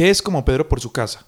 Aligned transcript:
¿Qué 0.00 0.08
es 0.08 0.22
como 0.22 0.46
Pedro 0.46 0.66
por 0.66 0.80
su 0.80 0.92
casa? 0.92 1.26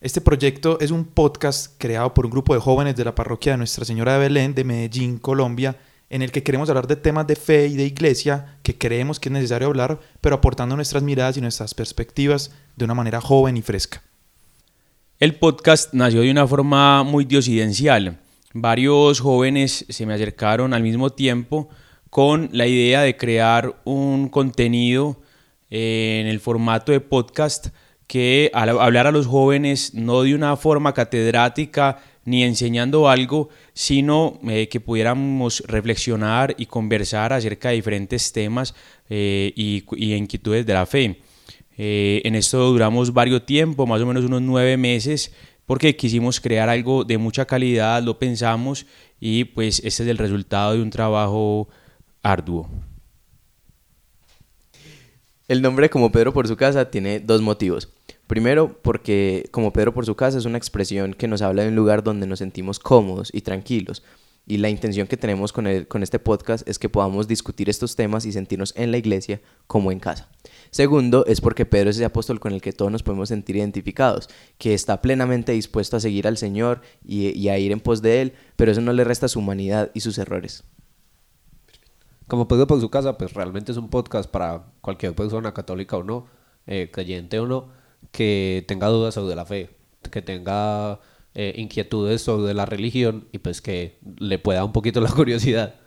Este 0.00 0.22
proyecto 0.22 0.80
es 0.80 0.90
un 0.90 1.04
podcast 1.04 1.74
creado 1.76 2.14
por 2.14 2.24
un 2.24 2.30
grupo 2.30 2.54
de 2.54 2.60
jóvenes 2.60 2.96
de 2.96 3.04
la 3.04 3.14
parroquia 3.14 3.52
de 3.52 3.58
Nuestra 3.58 3.84
Señora 3.84 4.14
de 4.14 4.20
Belén 4.20 4.54
de 4.54 4.64
Medellín, 4.64 5.18
Colombia, 5.18 5.76
en 6.08 6.22
el 6.22 6.32
que 6.32 6.42
queremos 6.42 6.70
hablar 6.70 6.86
de 6.86 6.96
temas 6.96 7.26
de 7.26 7.36
fe 7.36 7.66
y 7.66 7.76
de 7.76 7.84
iglesia 7.84 8.56
que 8.62 8.78
creemos 8.78 9.20
que 9.20 9.28
es 9.28 9.34
necesario 9.34 9.68
hablar, 9.68 10.00
pero 10.22 10.36
aportando 10.36 10.76
nuestras 10.76 11.02
miradas 11.02 11.36
y 11.36 11.42
nuestras 11.42 11.74
perspectivas 11.74 12.52
de 12.74 12.86
una 12.86 12.94
manera 12.94 13.20
joven 13.20 13.58
y 13.58 13.60
fresca. 13.60 14.02
El 15.18 15.34
podcast 15.34 15.92
nació 15.92 16.22
de 16.22 16.30
una 16.30 16.46
forma 16.46 17.02
muy 17.02 17.26
diosidencial. 17.26 18.18
Varios 18.54 19.20
jóvenes 19.20 19.84
se 19.90 20.06
me 20.06 20.14
acercaron 20.14 20.72
al 20.72 20.82
mismo 20.82 21.10
tiempo 21.10 21.68
con 22.08 22.48
la 22.52 22.66
idea 22.66 23.02
de 23.02 23.18
crear 23.18 23.78
un 23.84 24.30
contenido 24.30 25.20
en 25.68 26.26
el 26.28 26.40
formato 26.40 26.92
de 26.92 27.00
podcast 27.00 27.68
que 28.10 28.50
hablar 28.54 29.06
a 29.06 29.12
los 29.12 29.28
jóvenes 29.28 29.94
no 29.94 30.22
de 30.22 30.34
una 30.34 30.56
forma 30.56 30.92
catedrática 30.94 31.98
ni 32.24 32.42
enseñando 32.42 33.08
algo, 33.08 33.50
sino 33.72 34.40
eh, 34.48 34.68
que 34.68 34.80
pudiéramos 34.80 35.62
reflexionar 35.68 36.56
y 36.58 36.66
conversar 36.66 37.32
acerca 37.32 37.68
de 37.68 37.76
diferentes 37.76 38.32
temas 38.32 38.74
eh, 39.08 39.52
y, 39.54 39.84
inquietudes 40.12 40.66
de 40.66 40.74
la 40.74 40.86
fe. 40.86 41.20
Eh, 41.78 42.20
en 42.24 42.34
esto 42.34 42.72
duramos 42.72 43.12
varios 43.12 43.46
tiempo, 43.46 43.86
más 43.86 44.00
o 44.00 44.06
menos 44.06 44.24
unos 44.24 44.42
nueve 44.42 44.76
meses, 44.76 45.32
porque 45.64 45.94
quisimos 45.94 46.40
crear 46.40 46.68
algo 46.68 47.04
de 47.04 47.16
mucha 47.16 47.44
calidad, 47.44 48.02
lo 48.02 48.18
pensamos 48.18 48.86
y 49.20 49.44
pues 49.44 49.78
este 49.84 50.02
es 50.02 50.08
el 50.08 50.18
resultado 50.18 50.72
de 50.72 50.82
un 50.82 50.90
trabajo 50.90 51.68
arduo. 52.24 52.68
El 55.50 55.62
nombre 55.62 55.90
como 55.90 56.12
Pedro 56.12 56.32
por 56.32 56.46
su 56.46 56.56
casa 56.56 56.92
tiene 56.92 57.18
dos 57.18 57.42
motivos. 57.42 57.88
Primero, 58.28 58.78
porque 58.82 59.48
como 59.50 59.72
Pedro 59.72 59.92
por 59.92 60.06
su 60.06 60.14
casa 60.14 60.38
es 60.38 60.44
una 60.44 60.58
expresión 60.58 61.12
que 61.12 61.26
nos 61.26 61.42
habla 61.42 61.64
de 61.64 61.70
un 61.70 61.74
lugar 61.74 62.04
donde 62.04 62.28
nos 62.28 62.38
sentimos 62.38 62.78
cómodos 62.78 63.30
y 63.32 63.40
tranquilos. 63.40 64.04
Y 64.46 64.58
la 64.58 64.68
intención 64.68 65.08
que 65.08 65.16
tenemos 65.16 65.52
con, 65.52 65.66
con 65.86 66.04
este 66.04 66.20
podcast 66.20 66.68
es 66.68 66.78
que 66.78 66.88
podamos 66.88 67.26
discutir 67.26 67.68
estos 67.68 67.96
temas 67.96 68.26
y 68.26 68.32
sentirnos 68.32 68.72
en 68.76 68.92
la 68.92 68.98
iglesia 68.98 69.40
como 69.66 69.90
en 69.90 69.98
casa. 69.98 70.28
Segundo, 70.70 71.26
es 71.26 71.40
porque 71.40 71.66
Pedro 71.66 71.90
es 71.90 71.96
ese 71.96 72.04
apóstol 72.04 72.38
con 72.38 72.52
el 72.52 72.60
que 72.60 72.72
todos 72.72 72.92
nos 72.92 73.02
podemos 73.02 73.30
sentir 73.30 73.56
identificados, 73.56 74.28
que 74.56 74.72
está 74.72 75.02
plenamente 75.02 75.50
dispuesto 75.50 75.96
a 75.96 76.00
seguir 76.00 76.28
al 76.28 76.36
Señor 76.36 76.80
y 77.04 77.48
a 77.48 77.58
ir 77.58 77.72
en 77.72 77.80
pos 77.80 78.02
de 78.02 78.22
Él, 78.22 78.34
pero 78.54 78.70
eso 78.70 78.82
no 78.82 78.92
le 78.92 79.02
resta 79.02 79.26
su 79.26 79.40
humanidad 79.40 79.90
y 79.94 80.00
sus 80.02 80.16
errores. 80.18 80.62
Como 82.30 82.46
Pedro 82.46 82.68
por 82.68 82.80
su 82.80 82.90
casa, 82.90 83.18
pues 83.18 83.34
realmente 83.34 83.72
es 83.72 83.78
un 83.78 83.90
podcast 83.90 84.30
para 84.30 84.66
cualquier 84.82 85.16
persona, 85.16 85.52
católica 85.52 85.96
o 85.96 86.04
no, 86.04 86.28
eh, 86.68 86.88
creyente 86.92 87.40
o 87.40 87.46
no, 87.48 87.70
que 88.12 88.64
tenga 88.68 88.86
dudas 88.86 89.14
sobre 89.14 89.34
la 89.34 89.44
fe, 89.44 89.70
que 90.12 90.22
tenga 90.22 91.00
eh, 91.34 91.54
inquietudes 91.56 92.22
sobre 92.22 92.54
la 92.54 92.66
religión 92.66 93.26
y 93.32 93.38
pues 93.38 93.60
que 93.60 93.98
le 94.20 94.38
pueda 94.38 94.64
un 94.64 94.70
poquito 94.70 95.00
la 95.00 95.10
curiosidad. 95.16 95.79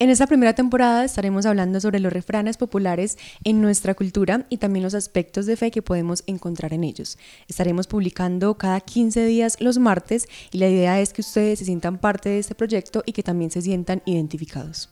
En 0.00 0.10
esta 0.10 0.28
primera 0.28 0.52
temporada 0.52 1.04
estaremos 1.04 1.44
hablando 1.44 1.80
sobre 1.80 1.98
los 1.98 2.12
refranes 2.12 2.56
populares 2.56 3.18
en 3.42 3.60
nuestra 3.60 3.94
cultura 3.94 4.46
y 4.48 4.58
también 4.58 4.84
los 4.84 4.94
aspectos 4.94 5.44
de 5.44 5.56
fe 5.56 5.72
que 5.72 5.82
podemos 5.82 6.22
encontrar 6.28 6.72
en 6.72 6.84
ellos. 6.84 7.18
Estaremos 7.48 7.88
publicando 7.88 8.56
cada 8.56 8.78
15 8.80 9.26
días 9.26 9.56
los 9.60 9.78
martes 9.78 10.28
y 10.52 10.58
la 10.58 10.68
idea 10.68 11.00
es 11.00 11.12
que 11.12 11.22
ustedes 11.22 11.58
se 11.58 11.64
sientan 11.64 11.98
parte 11.98 12.28
de 12.28 12.38
este 12.38 12.54
proyecto 12.54 13.02
y 13.06 13.12
que 13.12 13.24
también 13.24 13.50
se 13.50 13.60
sientan 13.60 14.00
identificados. 14.04 14.88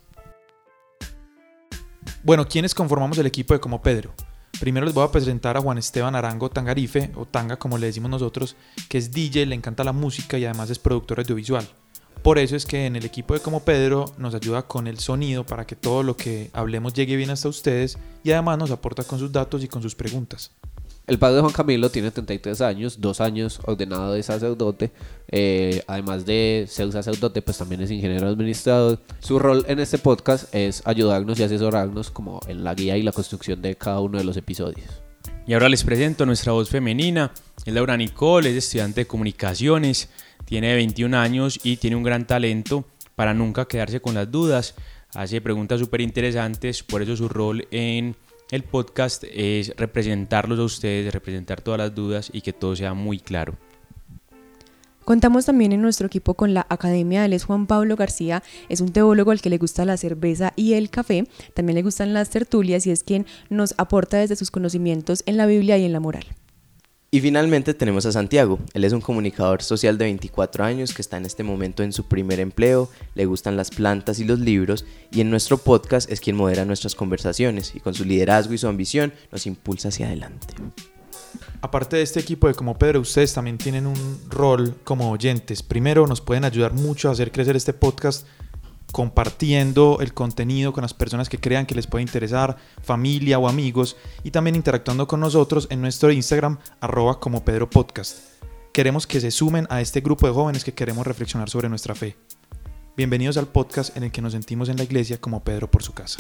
Bueno, 2.25 2.49
¿quiénes 2.49 2.75
conformamos 2.75 3.17
el 3.19 3.27
equipo 3.27 3.55
de 3.55 3.61
Como 3.61 3.81
Pedro? 3.81 4.13
Primero 4.59 4.87
les 4.87 4.95
voy 4.95 5.05
a 5.05 5.13
presentar 5.13 5.57
a 5.57 5.61
Juan 5.61 5.79
Esteban 5.79 6.17
Arango 6.17 6.51
Tangarife, 6.51 7.13
o 7.15 7.27
Tanga 7.27 7.61
como 7.61 7.79
le 7.79 7.87
decimos 7.87 8.11
nosotros, 8.11 8.57
que 8.89 8.99
es 8.99 9.13
DJ, 9.13 9.47
le 9.47 9.55
encanta 9.55 9.85
la 9.85 9.93
música 9.93 10.37
y 10.37 10.47
además 10.47 10.69
es 10.71 10.81
productor 10.81 11.21
audiovisual. 11.21 11.69
Por 12.27 12.41
eso 12.41 12.57
es 12.57 12.67
que 12.67 12.87
en 12.87 12.97
el 12.97 13.05
equipo 13.05 13.35
de 13.35 13.41
Como 13.41 13.61
Pedro 13.61 14.13
nos 14.19 14.35
ayuda 14.35 14.63
con 14.63 14.89
el 14.89 14.99
sonido 14.99 15.47
para 15.47 15.65
que 15.65 15.77
todo 15.77 16.03
lo 16.03 16.17
que 16.17 16.51
hablemos 16.53 16.93
llegue 16.93 17.15
bien 17.15 17.31
hasta 17.31 17.49
ustedes 17.49 17.99
y 18.25 18.33
además 18.33 18.59
nos 18.59 18.73
aporta 18.73 19.05
con 19.05 19.21
sus 19.21 19.31
datos 19.31 19.63
y 19.63 19.69
con 19.69 19.81
sus 19.81 19.95
preguntas. 19.95 20.51
El 21.07 21.21
padre 21.21 21.37
de 21.37 21.43
Juan 21.43 21.53
Camilo 21.53 21.89
tiene 21.89 22.11
33 22.11 22.63
años, 22.63 23.01
dos 23.01 23.21
años 23.21 23.61
ordenado 23.65 24.13
de 24.13 24.25
sacerdote. 24.25 24.91
Eh, 25.29 25.85
además 25.87 26.27
de 26.27 26.67
ser 26.69 26.91
sacerdote, 26.91 27.43
pues 27.43 27.59
también 27.59 27.83
es 27.83 27.93
ingeniero 27.93 28.27
administrador. 28.27 28.99
Su 29.21 29.39
rol 29.39 29.65
en 29.69 29.79
este 29.79 29.99
podcast 29.99 30.53
es 30.53 30.83
ayudarnos 30.85 31.39
y 31.39 31.45
asesorarnos 31.45 32.11
como 32.11 32.41
en 32.49 32.65
la 32.65 32.75
guía 32.75 32.97
y 32.97 33.03
la 33.03 33.13
construcción 33.13 33.63
de 33.63 33.77
cada 33.77 34.01
uno 34.01 34.19
de 34.19 34.25
los 34.25 34.37
episodios. 34.37 34.91
Y 35.47 35.55
ahora 35.55 35.69
les 35.69 35.85
presento 35.85 36.27
nuestra 36.27 36.51
voz 36.51 36.71
femenina. 36.71 37.31
Es 37.65 37.73
Laura 37.73 37.97
Nicole, 37.97 38.51
es 38.51 38.57
estudiante 38.57 39.03
de 39.03 39.07
comunicaciones, 39.07 40.09
tiene 40.47 40.75
21 40.75 41.19
años 41.19 41.61
y 41.63 41.77
tiene 41.77 41.97
un 41.97 42.03
gran 42.03 42.27
talento 42.27 42.87
para 43.15 43.35
nunca 43.35 43.67
quedarse 43.67 44.01
con 44.01 44.15
las 44.15 44.31
dudas. 44.31 44.75
Hace 45.15 45.41
preguntas 45.41 45.81
súper 45.81 46.01
interesantes, 46.01 46.83
por 46.83 47.03
eso 47.03 47.17
su 47.17 47.29
rol 47.29 47.67
en 47.71 48.17
el 48.51 48.63
podcast 48.63 49.25
es 49.25 49.75
representarlos 49.77 50.59
a 50.59 50.63
ustedes, 50.63 51.13
representar 51.13 51.61
todas 51.61 51.79
las 51.79 51.95
dudas 51.95 52.31
y 52.33 52.41
que 52.41 52.53
todo 52.53 52.77
sea 52.77 52.95
muy 52.95 53.19
claro. 53.19 53.55
Contamos 55.05 55.47
también 55.47 55.73
en 55.73 55.83
nuestro 55.83 56.09
equipo 56.09 56.35
con 56.35 56.53
la 56.53 56.67
Academia. 56.69 57.25
Él 57.25 57.33
es 57.33 57.45
Juan 57.45 57.67
Pablo 57.67 57.95
García, 57.95 58.43
es 58.69 58.81
un 58.81 58.91
teólogo 58.91 59.31
al 59.31 59.41
que 59.41 59.51
le 59.51 59.59
gusta 59.59 59.85
la 59.85 59.97
cerveza 59.97 60.53
y 60.57 60.73
el 60.73 60.91
café. 60.91 61.29
También 61.55 61.77
le 61.77 61.83
gustan 61.83 62.13
las 62.13 62.31
tertulias 62.31 62.87
y 62.87 62.91
es 62.91 63.05
quien 63.05 63.25
nos 63.49 63.75
aporta 63.79 64.19
desde 64.19 64.35
sus 64.35 64.51
conocimientos 64.51 65.23
en 65.27 65.37
la 65.37 65.47
Biblia 65.47 65.79
y 65.79 65.85
en 65.85 65.93
la 65.93 66.01
moral. 66.01 66.25
Y 67.17 67.21
finalmente 67.23 67.73
tenemos 67.73 68.05
a 68.05 68.13
Santiago. 68.13 68.59
Él 68.75 68.85
es 68.85 68.93
un 68.93 69.01
comunicador 69.01 69.63
social 69.63 69.97
de 69.97 70.05
24 70.05 70.65
años 70.65 70.93
que 70.93 71.01
está 71.01 71.17
en 71.17 71.25
este 71.25 71.43
momento 71.43 71.83
en 71.83 71.95
su 71.95 72.05
primer 72.05 72.41
empleo, 72.41 72.91
le 73.15 73.25
gustan 73.25 73.57
las 73.57 73.71
plantas 73.71 74.19
y 74.19 74.25
los 74.25 74.39
libros 74.39 74.85
y 75.11 75.23
en 75.23 75.31
nuestro 75.31 75.57
podcast 75.57 76.13
es 76.13 76.21
quien 76.21 76.37
modera 76.37 76.67
nuestras 76.67 76.95
conversaciones 76.95 77.75
y 77.75 77.81
con 77.81 77.95
su 77.95 78.05
liderazgo 78.05 78.53
y 78.53 78.59
su 78.59 78.69
ambición 78.69 79.15
nos 79.33 79.47
impulsa 79.47 79.89
hacia 79.89 80.09
adelante. 80.09 80.49
Aparte 81.63 81.97
de 81.97 82.03
este 82.03 82.21
equipo 82.21 82.49
de 82.49 82.55
Como 82.55 82.77
Pedro, 82.77 83.01
ustedes 83.01 83.33
también 83.33 83.57
tienen 83.57 83.87
un 83.87 84.21
rol 84.29 84.75
como 84.85 85.11
oyentes. 85.11 85.63
Primero, 85.63 86.07
nos 86.07 86.21
pueden 86.21 86.45
ayudar 86.45 86.75
mucho 86.75 87.09
a 87.09 87.13
hacer 87.13 87.33
crecer 87.33 87.57
este 87.57 87.73
podcast 87.73 88.27
compartiendo 88.93 89.99
el 90.01 90.15
contenido 90.15 90.73
con 90.73 90.83
las 90.83 90.95
personas 90.95 91.29
que 91.29 91.39
crean 91.39 91.67
que 91.67 91.75
les 91.75 91.87
puede 91.87 92.03
interesar, 92.03 92.57
familia 92.83 93.39
o 93.39 93.49
amigos, 93.49 93.97
y 94.25 94.31
también 94.31 94.57
interactuando 94.57 95.07
con 95.07 95.21
nosotros 95.21 95.67
en 95.71 95.81
nuestro 95.81 96.13
Instagram, 96.13 96.59
arroba 96.81 97.21
como 97.21 97.45
Pedro 97.45 97.69
Podcast. 97.69 98.19
Queremos 98.73 99.07
que 99.07 99.21
se 99.21 99.31
sumen 99.31 99.67
a 99.71 99.81
este 99.81 100.01
grupo 100.01 100.27
de 100.27 100.35
jóvenes 100.35 100.65
que 100.65 100.75
queremos 100.75 101.07
reflexionar 101.07 101.49
sobre 101.49 101.69
nuestra 101.69 101.95
fe. 101.95 102.17
Bienvenidos 102.97 103.37
al 103.37 103.49
podcast 103.49 103.97
en 103.97 104.05
el 104.05 104.11
que 104.11 104.23
nos 104.23 104.33
sentimos 104.33 104.69
en 104.69 104.77
la 104.77 104.85
iglesia 104.85 105.21
como 105.21 105.45
Pedro 105.45 105.71
por 105.71 105.83
su 105.83 105.93
casa. 105.93 106.19